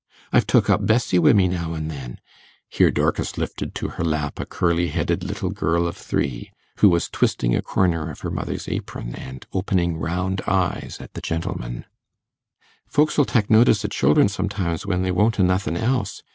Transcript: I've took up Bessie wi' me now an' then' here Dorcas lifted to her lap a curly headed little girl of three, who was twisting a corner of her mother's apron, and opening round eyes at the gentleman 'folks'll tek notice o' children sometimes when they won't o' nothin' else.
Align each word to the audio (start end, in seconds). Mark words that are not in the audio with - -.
I've 0.33 0.47
took 0.47 0.67
up 0.67 0.83
Bessie 0.83 1.19
wi' 1.19 1.33
me 1.33 1.47
now 1.47 1.75
an' 1.75 1.87
then' 1.87 2.17
here 2.67 2.89
Dorcas 2.89 3.37
lifted 3.37 3.75
to 3.75 3.87
her 3.89 4.03
lap 4.03 4.39
a 4.39 4.47
curly 4.47 4.87
headed 4.87 5.23
little 5.23 5.51
girl 5.51 5.85
of 5.85 5.95
three, 5.95 6.49
who 6.77 6.89
was 6.89 7.07
twisting 7.07 7.55
a 7.55 7.61
corner 7.61 8.09
of 8.09 8.21
her 8.21 8.31
mother's 8.31 8.67
apron, 8.67 9.13
and 9.13 9.45
opening 9.53 9.97
round 9.97 10.41
eyes 10.47 10.97
at 10.99 11.13
the 11.13 11.21
gentleman 11.21 11.85
'folks'll 12.87 13.25
tek 13.25 13.51
notice 13.51 13.85
o' 13.85 13.89
children 13.89 14.27
sometimes 14.27 14.87
when 14.87 15.03
they 15.03 15.11
won't 15.11 15.39
o' 15.39 15.43
nothin' 15.43 15.77
else. 15.77 16.23